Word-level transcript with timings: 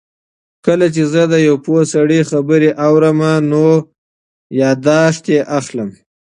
کله 0.65 0.87
چې 0.95 1.03
زه 1.13 1.21
د 1.31 1.35
یو 1.47 1.55
پوه 1.65 1.81
سړي 1.93 2.19
خبرې 2.31 2.69
اورم 2.87 3.19
نو 3.23 3.45
نوټ 4.59 5.23
یې 5.31 5.39
اخلم. 5.59 5.89